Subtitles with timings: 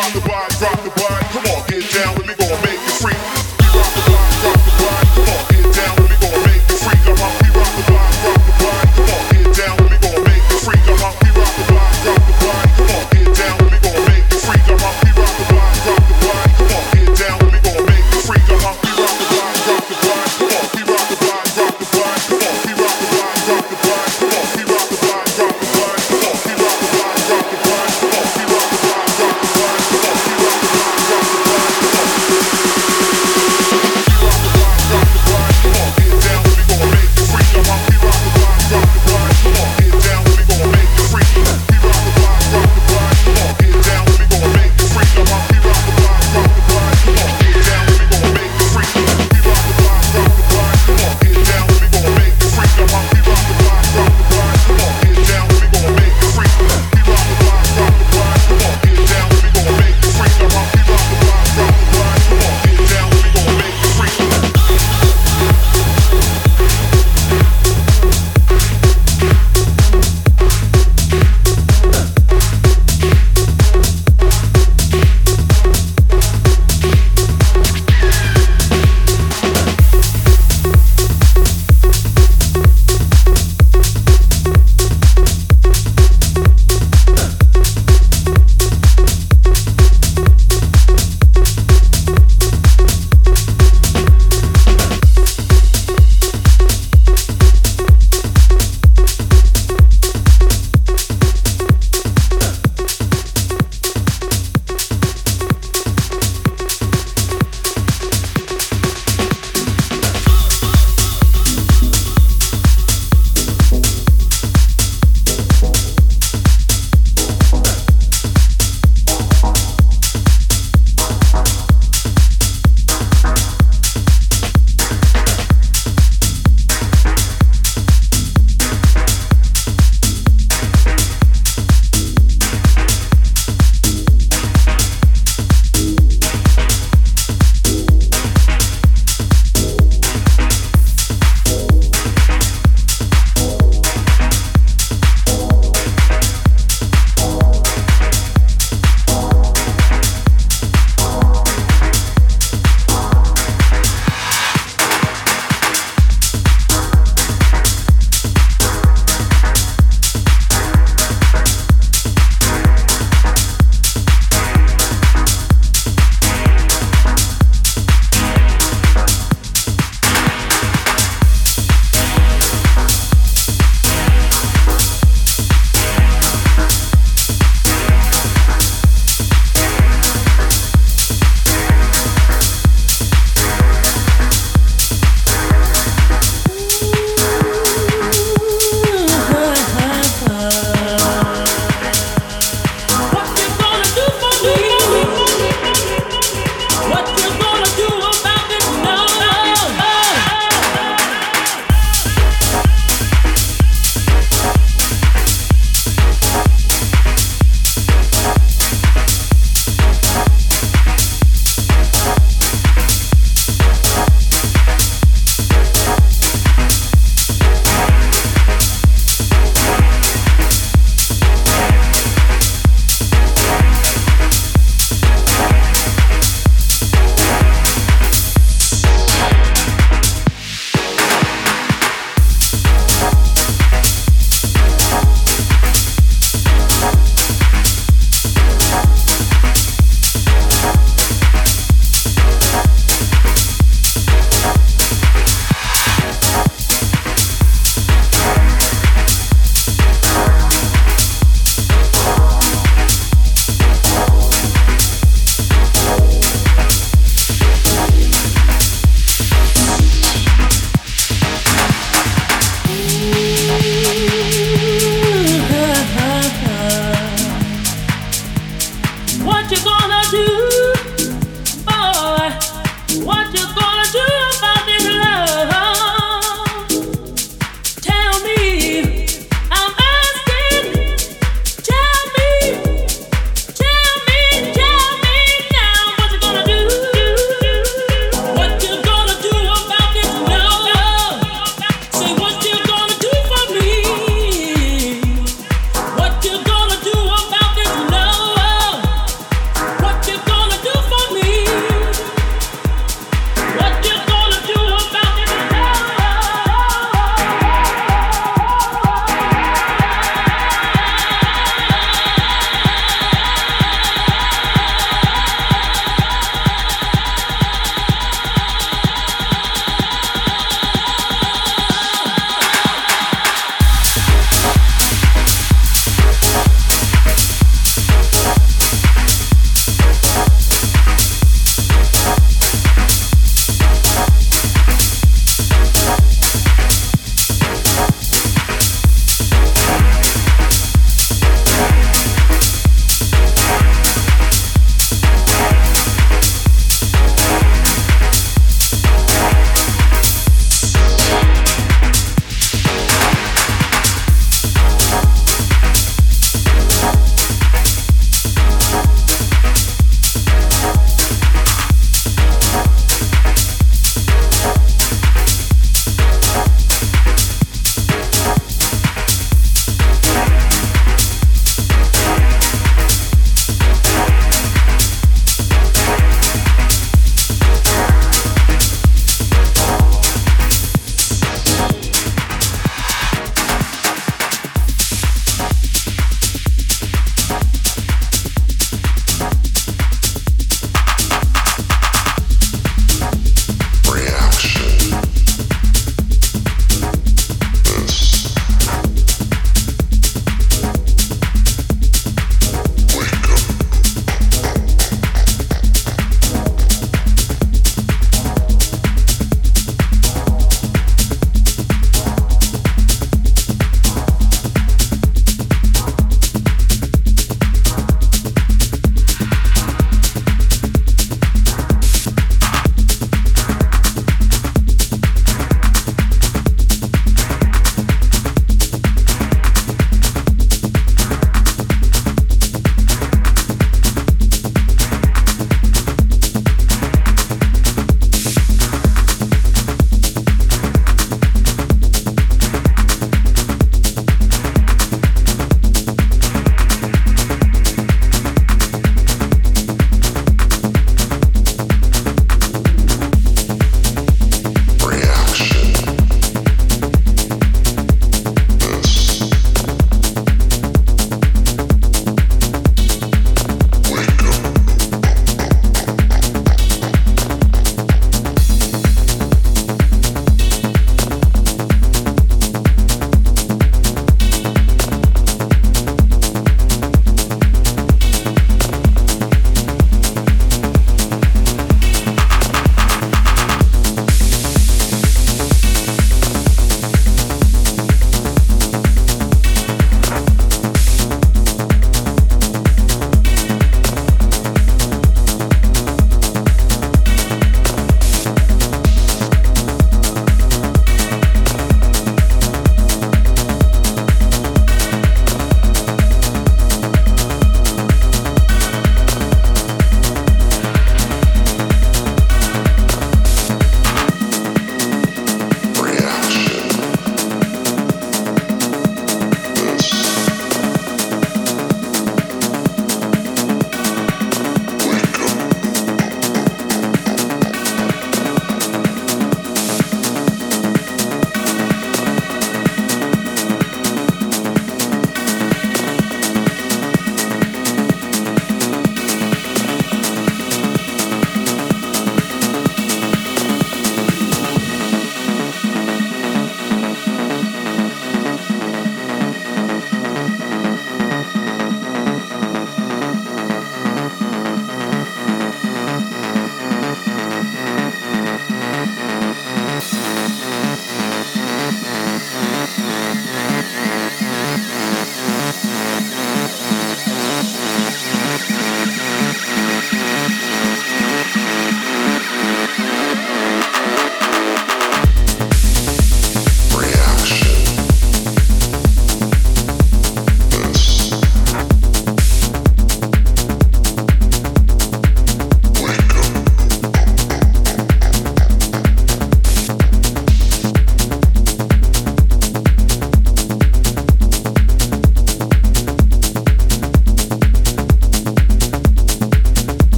[0.00, 1.26] rock the body, rock the body.
[1.32, 2.29] Come on, get down with me.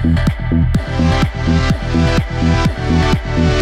[0.00, 0.18] Thank
[3.38, 3.57] you.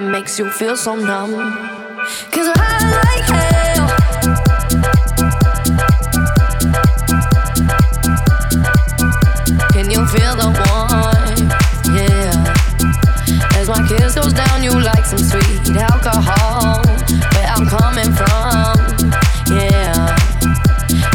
[0.00, 1.32] Makes you feel so numb.
[2.30, 3.20] Cause I like
[9.90, 11.40] you feel the warmth?
[11.90, 13.58] Yeah.
[13.58, 16.80] As my kiss goes down, you like some sweet alcohol.
[17.34, 18.78] Where I'm coming from,
[19.50, 20.16] yeah.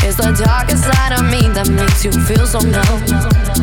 [0.04, 3.55] It's the darker side of me that makes you feel so numb.